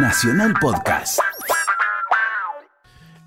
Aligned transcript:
Nacional 0.00 0.54
Podcast. 0.60 1.18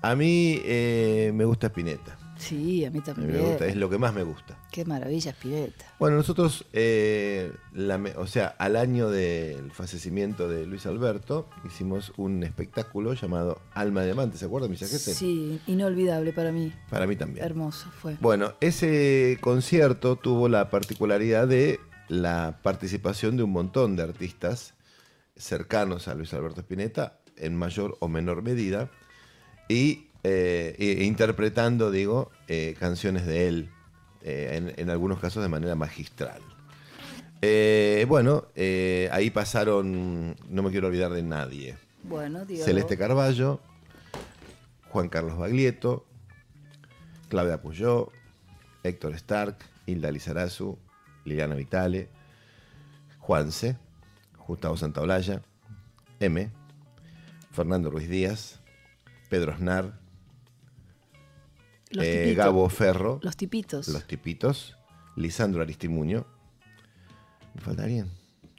A 0.00 0.14
mí 0.16 0.58
eh, 0.64 1.30
me 1.34 1.44
gusta 1.44 1.66
Spinetta. 1.66 2.16
Sí, 2.38 2.86
a 2.86 2.90
mí 2.90 3.00
también. 3.00 3.30
me 3.30 3.38
gusta, 3.38 3.66
es 3.66 3.76
lo 3.76 3.90
que 3.90 3.98
más 3.98 4.14
me 4.14 4.22
gusta. 4.22 4.58
Qué 4.72 4.86
maravilla, 4.86 5.32
Spinetta. 5.32 5.84
Bueno, 5.98 6.16
nosotros, 6.16 6.64
eh, 6.72 7.52
la 7.74 8.00
o 8.16 8.26
sea, 8.26 8.54
al 8.58 8.76
año 8.76 9.10
del 9.10 9.70
fallecimiento 9.70 10.48
de 10.48 10.66
Luis 10.66 10.86
Alberto, 10.86 11.46
hicimos 11.66 12.14
un 12.16 12.42
espectáculo 12.42 13.12
llamado 13.12 13.60
Alma 13.74 14.00
de 14.00 14.06
Diamante. 14.06 14.38
¿Se 14.38 14.46
acuerdan, 14.46 14.70
mis 14.70 14.82
agentes? 14.82 15.14
Sí, 15.14 15.60
inolvidable 15.66 16.32
para 16.32 16.52
mí. 16.52 16.72
Para 16.88 17.06
mí 17.06 17.16
también. 17.16 17.44
Hermoso 17.44 17.88
fue. 18.00 18.16
Bueno, 18.20 18.54
ese 18.62 19.36
concierto 19.42 20.16
tuvo 20.16 20.48
la 20.48 20.70
particularidad 20.70 21.46
de 21.46 21.80
la 22.08 22.58
participación 22.62 23.36
de 23.36 23.42
un 23.42 23.50
montón 23.52 23.94
de 23.94 24.04
artistas 24.04 24.72
cercanos 25.36 26.08
a 26.08 26.14
Luis 26.14 26.32
Alberto 26.34 26.60
Spinetta, 26.60 27.18
en 27.36 27.56
mayor 27.56 27.96
o 28.00 28.08
menor 28.08 28.42
medida, 28.42 28.90
y 29.68 30.06
eh, 30.24 30.76
e- 30.78 31.04
interpretando, 31.04 31.90
digo, 31.90 32.30
eh, 32.48 32.76
canciones 32.78 33.26
de 33.26 33.48
él, 33.48 33.70
eh, 34.22 34.50
en, 34.54 34.72
en 34.76 34.90
algunos 34.90 35.18
casos 35.18 35.42
de 35.42 35.48
manera 35.48 35.74
magistral. 35.74 36.40
Bueno, 38.06 38.46
ahí 39.10 39.30
pasaron, 39.30 40.36
no 40.48 40.62
me 40.62 40.70
quiero 40.70 40.86
olvidar 40.86 41.10
de 41.12 41.22
nadie, 41.24 41.76
Bueno. 42.04 42.46
Celeste 42.46 42.96
Carballo, 42.96 43.60
Juan 44.90 45.08
Carlos 45.08 45.36
Baglietto, 45.38 46.06
Claudia 47.28 47.60
Puyó, 47.60 48.10
Héctor 48.84 49.14
Stark, 49.14 49.56
Hilda 49.86 50.12
Lizarazu, 50.12 50.78
Liliana 51.24 51.56
Vitale, 51.56 52.08
Juanse, 53.18 53.76
Gustavo 54.46 54.76
Santaolalla, 54.76 55.42
M, 56.20 56.50
Fernando 57.50 57.90
Ruiz 57.90 58.08
Díaz, 58.08 58.60
Pedro 59.28 59.56
Los 61.90 62.04
eh. 62.04 62.34
Gabo 62.34 62.68
Ferro, 62.68 63.20
Los 63.22 63.36
tipitos. 63.36 63.88
Los 63.88 64.06
Tipitos, 64.06 64.76
Lisandro 65.16 65.62
Aristimuño. 65.62 66.26
¿Me 67.54 67.60
falta 67.60 67.84
alguien? 67.84 68.10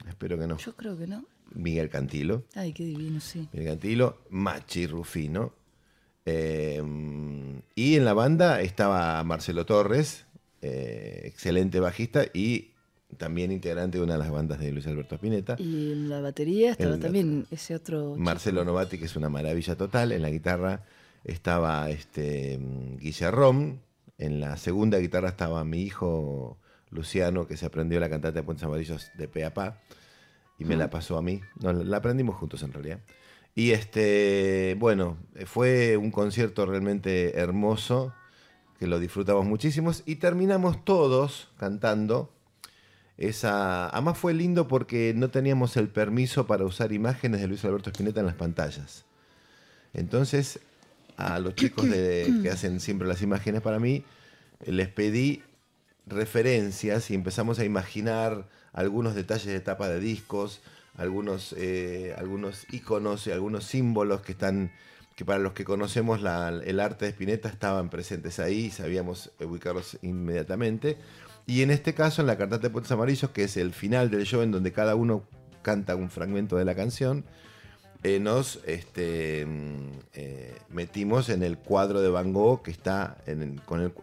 Espero 0.08 0.38
que 0.38 0.46
no. 0.46 0.56
Yo 0.58 0.76
creo 0.76 0.96
que 0.96 1.06
no. 1.06 1.24
Miguel 1.52 1.88
Cantilo. 1.88 2.44
Ay, 2.54 2.72
qué 2.72 2.84
divino, 2.84 3.20
sí. 3.20 3.48
Miguel 3.52 3.68
Cantilo, 3.70 4.18
Machi 4.30 4.86
Rufino. 4.86 5.52
eh, 6.26 6.82
y 7.74 7.96
en 7.96 8.04
la 8.04 8.14
banda 8.14 8.60
estaba 8.60 9.22
Marcelo 9.24 9.66
Torres, 9.66 10.26
eh, 10.62 11.22
excelente 11.24 11.80
bajista 11.80 12.24
y 12.32 12.73
también 13.16 13.52
integrante 13.52 13.98
de 13.98 14.04
una 14.04 14.14
de 14.14 14.18
las 14.18 14.30
bandas 14.30 14.58
de 14.58 14.72
Luis 14.72 14.86
Alberto 14.86 15.14
Spinetta. 15.16 15.56
Y 15.58 15.92
en 15.92 16.08
la 16.08 16.20
batería 16.20 16.72
estaba 16.72 16.98
también 16.98 17.46
ese 17.50 17.74
otro. 17.74 18.14
Marcelo 18.16 18.64
Novati, 18.64 18.98
que 18.98 19.06
es 19.06 19.16
una 19.16 19.28
maravilla 19.28 19.76
total. 19.76 20.12
En 20.12 20.22
la 20.22 20.30
guitarra 20.30 20.84
estaba 21.24 21.90
este, 21.90 22.58
Guillerrom. 22.98 23.78
En 24.18 24.40
la 24.40 24.56
segunda 24.56 24.98
guitarra 24.98 25.30
estaba 25.30 25.64
mi 25.64 25.82
hijo 25.82 26.58
Luciano, 26.90 27.46
que 27.46 27.56
se 27.56 27.66
aprendió 27.66 27.98
la 27.98 28.08
cantata 28.08 28.34
de 28.34 28.42
Puentes 28.42 28.64
Amarillos 28.64 29.10
de 29.16 29.28
pe 29.28 29.44
a 29.44 29.52
pa. 29.52 29.80
Y 30.58 30.64
me 30.64 30.76
la 30.76 30.88
pasó 30.90 31.18
a 31.18 31.22
mí. 31.22 31.40
No, 31.60 31.72
la 31.72 31.96
aprendimos 31.96 32.36
juntos 32.36 32.62
en 32.62 32.72
realidad. 32.72 33.00
Y 33.54 33.70
este, 33.70 34.76
bueno, 34.78 35.16
fue 35.46 35.96
un 35.96 36.10
concierto 36.10 36.66
realmente 36.66 37.38
hermoso, 37.38 38.12
que 38.78 38.86
lo 38.86 38.98
disfrutamos 38.98 39.46
muchísimos. 39.46 40.02
Y 40.06 40.16
terminamos 40.16 40.84
todos 40.84 41.50
cantando 41.56 42.33
esa. 43.18 43.88
Además 43.90 44.18
fue 44.18 44.34
lindo 44.34 44.66
porque 44.68 45.12
no 45.16 45.30
teníamos 45.30 45.76
el 45.76 45.88
permiso 45.88 46.46
para 46.46 46.64
usar 46.64 46.92
imágenes 46.92 47.40
de 47.40 47.48
Luis 47.48 47.64
Alberto 47.64 47.90
Spinetta 47.90 48.20
en 48.20 48.26
las 48.26 48.34
pantallas. 48.34 49.04
Entonces, 49.92 50.58
a 51.16 51.38
los 51.38 51.54
chicos 51.56 51.88
de- 51.88 52.40
que 52.42 52.50
hacen 52.50 52.80
siempre 52.80 53.06
las 53.08 53.22
imágenes 53.22 53.60
para 53.62 53.78
mí, 53.78 54.04
les 54.66 54.88
pedí 54.88 55.42
referencias 56.06 57.10
y 57.10 57.14
empezamos 57.14 57.58
a 57.58 57.64
imaginar 57.64 58.48
algunos 58.72 59.14
detalles 59.14 59.46
de 59.46 59.60
tapa 59.60 59.88
de 59.88 60.00
discos, 60.00 60.60
algunos, 60.96 61.54
eh, 61.58 62.14
algunos 62.18 62.66
iconos 62.72 63.26
y 63.26 63.30
algunos 63.32 63.64
símbolos 63.64 64.20
que 64.22 64.32
están 64.32 64.72
que 65.16 65.24
para 65.24 65.38
los 65.38 65.52
que 65.52 65.64
conocemos 65.64 66.20
la- 66.22 66.48
el 66.48 66.80
arte 66.80 67.04
de 67.04 67.12
Spinetta 67.12 67.48
estaban 67.48 67.88
presentes 67.88 68.40
ahí 68.40 68.64
y 68.66 68.70
sabíamos 68.72 69.30
ubicarlos 69.38 69.96
inmediatamente. 70.02 70.96
Y 71.46 71.62
en 71.62 71.70
este 71.70 71.94
caso, 71.94 72.22
en 72.22 72.26
la 72.26 72.36
cantata 72.38 72.62
de 72.62 72.70
Puentes 72.70 72.90
Amarillos, 72.92 73.30
que 73.30 73.44
es 73.44 73.56
el 73.56 73.72
final 73.72 74.10
del 74.10 74.24
show 74.24 74.40
en 74.42 74.50
donde 74.50 74.72
cada 74.72 74.94
uno 74.94 75.24
canta 75.62 75.94
un 75.94 76.10
fragmento 76.10 76.56
de 76.56 76.64
la 76.64 76.74
canción, 76.74 77.24
eh, 78.02 78.20
nos 78.20 78.60
este, 78.66 79.46
mm, 79.46 79.90
eh, 80.14 80.54
metimos 80.70 81.28
en 81.28 81.42
el 81.42 81.58
cuadro 81.58 82.00
de 82.02 82.08
Van 82.10 82.32
Gogh 82.32 82.62
que 82.62 82.70
está 82.70 83.16
en 83.26 83.42
el- 83.42 83.60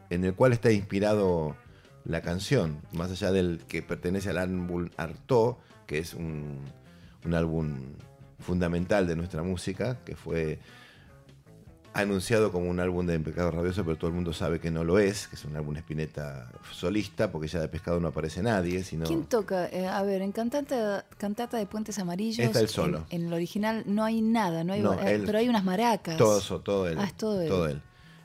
en 0.09 0.25
el 0.25 0.34
cual 0.34 0.53
está 0.53 0.72
inspirado 0.72 1.56
la 2.03 2.22
canción, 2.22 2.80
más 2.94 3.12
allá 3.12 3.31
del 3.31 3.59
que 3.68 3.84
pertenece 3.84 4.30
al 4.31 4.40
álbum 4.40 4.90
Artaud, 4.97 5.56
que 5.85 6.00
es 6.00 6.13
un, 6.16 6.59
un 7.25 7.34
álbum 7.35 7.94
fundamental 8.40 9.06
de 9.07 9.16
nuestra 9.16 9.44
música, 9.44 10.00
que 10.03 10.16
fue 10.16 10.57
anunciado 11.94 12.52
como 12.52 12.69
un 12.69 12.79
álbum 12.79 13.06
de 13.06 13.19
Pecado 13.19 13.52
Rabioso, 13.52 13.84
pero 13.84 13.97
todo 13.97 14.07
el 14.09 14.13
mundo 14.16 14.31
sabe 14.34 14.59
que 14.59 14.72
no 14.72 14.84
lo 14.84 14.97
es, 15.00 15.28
que 15.28 15.35
es 15.35 15.44
un 15.46 15.56
álbum 15.56 15.75
Spinetta 15.75 16.50
solista, 16.72 17.31
porque 17.31 17.47
ya 17.47 17.59
de 17.59 17.68
Pescado 17.68 18.00
no 18.00 18.07
aparece 18.07 18.41
nadie, 18.41 18.84
sino... 18.84 19.06
¿Quién 19.06 19.25
toca? 19.25 19.68
Eh, 19.68 19.88
a 19.88 20.01
ver, 20.03 20.22
en 20.22 20.31
Cantata, 20.31 21.06
Cantata 21.18 21.57
de 21.57 21.66
Puentes 21.66 22.00
Amarillos. 22.00 22.40
Está 22.46 22.62
él 22.62 22.69
solo. 22.69 23.06
En, 23.09 23.22
en 23.24 23.28
el 23.28 23.34
original 23.34 23.84
no 23.88 24.03
hay 24.06 24.22
nada, 24.22 24.63
no 24.63 24.74
hay, 24.74 24.81
No, 24.81 24.94
eh, 24.94 25.16
él- 25.16 25.24
pero 25.25 25.40
hay 25.40 25.50
unas 25.50 25.63
maracas. 25.66 26.16
Todo 26.18 26.40
eso, 26.40 26.62
todo 26.62 26.88
él. 26.88 26.97
Ah, 27.00 27.06
es 27.06 27.13
todo 27.16 27.41
él. 27.68 27.81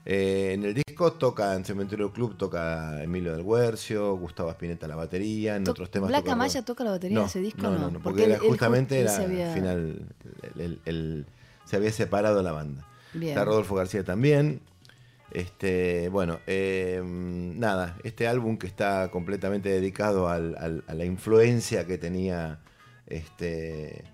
Eh, 0.08 0.52
en 0.54 0.64
el 0.64 0.72
disco 0.72 1.14
toca 1.14 1.52
en 1.54 1.64
Cementerio 1.64 2.12
Club, 2.12 2.36
toca 2.36 3.02
Emilio 3.02 3.32
del 3.32 3.42
Huercio, 3.42 4.16
Gustavo 4.16 4.48
Spinetta 4.52 4.86
la 4.86 4.94
batería, 4.94 5.56
en 5.56 5.64
To- 5.64 5.72
otros 5.72 5.90
temas. 5.90 6.08
¿Black 6.10 6.22
toca- 6.22 6.32
Amaya 6.34 6.62
toca 6.64 6.84
la 6.84 6.92
batería 6.92 7.16
no, 7.16 7.22
de 7.22 7.26
ese 7.26 7.40
disco? 7.40 7.62
No, 7.62 7.70
No, 7.72 7.78
no, 7.78 7.90
no, 7.90 7.98
porque, 8.00 8.22
porque 8.22 8.34
él- 8.34 8.38
justamente 8.38 8.94
ju- 8.94 8.98
él 9.00 9.06
era 9.08 9.24
había- 9.24 9.54
final, 9.54 10.06
el- 10.54 10.60
el- 10.60 10.80
el- 10.84 11.26
se 11.64 11.74
había 11.74 11.90
separado 11.90 12.40
la 12.44 12.52
banda. 12.52 12.86
Bien. 13.12 13.30
Está 13.30 13.44
Rodolfo 13.44 13.74
García 13.74 14.04
también. 14.04 14.60
Este, 15.32 16.08
bueno, 16.08 16.38
eh, 16.46 17.02
nada, 17.04 17.98
este 18.04 18.28
álbum 18.28 18.56
que 18.58 18.66
está 18.66 19.10
completamente 19.10 19.68
dedicado 19.68 20.28
al- 20.28 20.56
al- 20.56 20.84
a 20.86 20.94
la 20.94 21.04
influencia 21.04 21.86
que 21.86 21.98
tenía 21.98 22.60
este, 23.06 24.04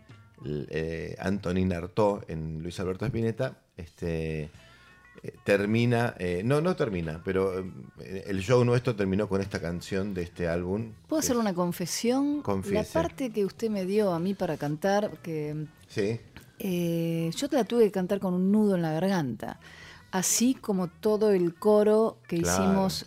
eh, 0.44 1.16
Antonín 1.18 1.72
Artaud 1.72 2.22
en 2.28 2.62
Luis 2.62 2.80
Alberto 2.80 3.04
Spinetta, 3.06 3.58
este, 3.76 4.44
eh, 4.44 4.50
termina, 5.44 6.14
eh, 6.18 6.42
no, 6.44 6.60
no 6.60 6.74
termina, 6.76 7.20
pero 7.24 7.60
eh, 8.00 8.24
el 8.26 8.40
show 8.40 8.64
nuestro 8.64 8.96
terminó 8.96 9.28
con 9.28 9.40
esta 9.40 9.60
canción 9.60 10.14
de 10.14 10.22
este 10.22 10.48
álbum. 10.48 10.92
¿Puedo 11.08 11.20
hacer 11.20 11.36
una 11.36 11.54
confesión? 11.54 12.42
Confiese. 12.42 12.76
La 12.98 13.02
parte 13.02 13.30
que 13.30 13.44
usted 13.44 13.68
me 13.70 13.84
dio 13.86 14.12
a 14.12 14.18
mí 14.18 14.34
para 14.34 14.56
cantar, 14.56 15.10
que 15.22 15.66
Sí, 15.88 16.18
eh, 16.64 17.28
yo 17.36 17.48
te 17.48 17.56
la 17.56 17.64
tuve 17.64 17.84
que 17.84 17.90
cantar 17.90 18.20
con 18.20 18.34
un 18.34 18.52
nudo 18.52 18.76
en 18.76 18.82
la 18.82 18.92
garganta. 18.92 19.58
Así 20.12 20.54
como 20.54 20.86
todo 20.88 21.32
el 21.32 21.56
coro 21.56 22.18
que 22.28 22.40
claro. 22.40 22.62
hicimos. 22.62 23.04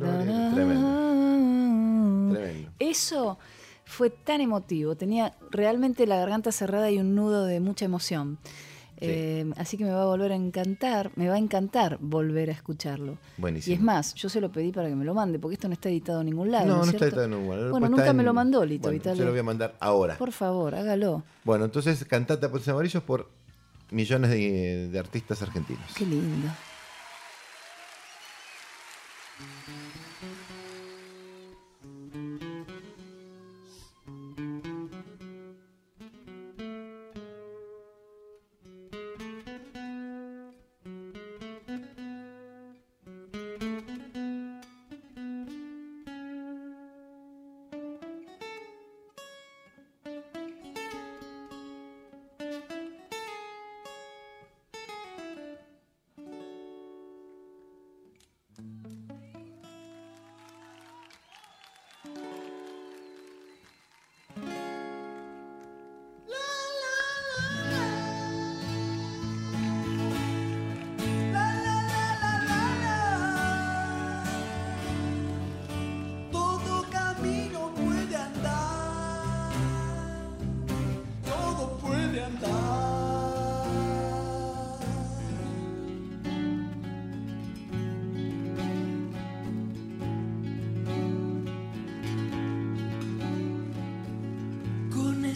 Tremendo, 0.00 0.54
tremendo. 0.54 1.08
Eso 2.80 3.38
fue 3.84 4.10
tan 4.10 4.40
emotivo. 4.40 4.96
Tenía 4.96 5.34
realmente 5.50 6.04
la 6.06 6.16
garganta 6.16 6.50
cerrada 6.50 6.90
y 6.90 6.98
un 6.98 7.14
nudo 7.14 7.44
de 7.44 7.60
mucha 7.60 7.84
emoción. 7.84 8.38
Eh, 9.00 9.50
así 9.56 9.76
que 9.76 9.84
me 9.84 9.90
va 9.90 10.02
a 10.02 10.06
volver 10.06 10.32
a 10.32 10.34
encantar, 10.34 11.10
me 11.16 11.28
va 11.28 11.34
a 11.34 11.38
encantar 11.38 11.98
volver 12.00 12.50
a 12.50 12.52
escucharlo. 12.52 13.18
Buenísimo. 13.36 13.72
Y 13.72 13.76
es 13.76 13.82
más, 13.82 14.14
yo 14.14 14.28
se 14.28 14.40
lo 14.40 14.50
pedí 14.50 14.72
para 14.72 14.88
que 14.88 14.96
me 14.96 15.04
lo 15.04 15.14
mande, 15.14 15.38
porque 15.38 15.54
esto 15.54 15.68
no 15.68 15.74
está 15.74 15.88
editado 15.88 16.20
en 16.20 16.26
ningún 16.26 16.50
lado. 16.50 16.66
No, 16.66 16.72
¿no, 16.72 16.78
no 16.78 16.84
es 16.84 16.94
está 16.94 17.06
editado 17.06 17.24
en 17.24 17.30
ningún 17.30 17.56
lado. 17.56 17.70
Bueno, 17.70 17.88
nunca 17.88 18.12
me 18.12 18.22
lo 18.22 18.34
mandó 18.34 18.64
Lito 18.64 18.88
Bueno. 18.88 19.02
Se 19.02 19.24
lo 19.24 19.30
voy 19.30 19.40
a 19.40 19.42
mandar 19.44 19.76
ahora. 19.80 20.16
Por 20.18 20.32
favor, 20.32 20.74
hágalo. 20.74 21.22
Bueno, 21.44 21.64
entonces 21.64 22.04
Cantata 22.04 22.50
Puentes 22.50 22.68
Amarillos 22.68 23.02
por 23.02 23.28
millones 23.90 24.30
de, 24.30 24.88
de 24.88 24.98
artistas 24.98 25.42
argentinos. 25.42 25.84
Qué 25.96 26.04
lindo. 26.04 26.48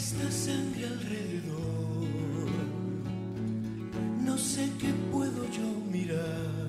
esta 0.03 0.29
sangre 0.33 0.85
alrededor. 0.87 2.49
No 4.27 4.37
sé 4.37 4.69
qué 4.81 4.93
puedo 5.13 5.49
yo 5.53 5.69
mirar. 5.93 6.63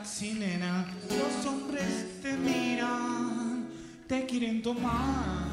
Taxi, 0.00 0.32
nena. 0.32 0.86
Los 1.10 1.46
hombres 1.46 2.22
te 2.22 2.32
miran, 2.32 3.68
te 4.08 4.24
quieren 4.24 4.62
tomar. 4.62 5.48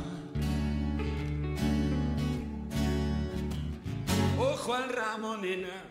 Ojo 4.39 4.73
al 4.73 4.89
ramo, 4.89 5.35
nena. 5.37 5.83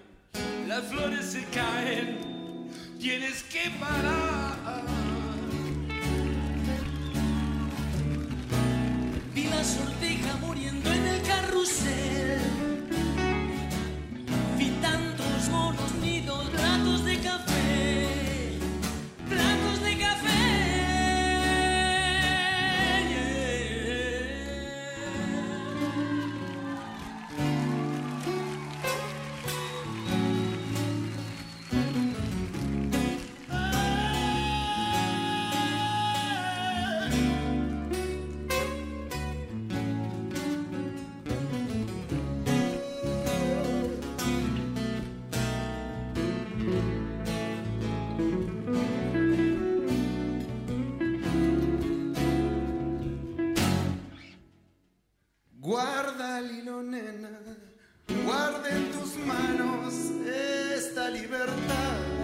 Las 0.67 0.85
flores 0.85 1.27
se 1.27 1.45
caen, 1.45 2.71
tienes 2.99 3.43
que 3.43 3.71
parar. 3.79 4.85
Vi 9.35 9.45
la 9.45 9.65
sortija 9.65 10.37
muriendo 10.41 10.91
en 10.91 11.07
el 11.07 11.23
carrusel. 11.23 12.26
Guarda 58.25 58.71
en 58.71 58.93
tus 58.93 59.17
manos 59.27 59.95
esta 60.77 61.11
libertad. 61.11 62.16